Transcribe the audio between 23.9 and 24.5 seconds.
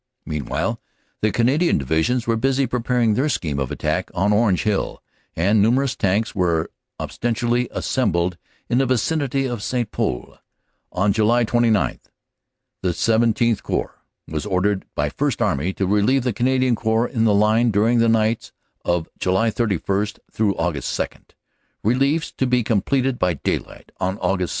on Aug. 2..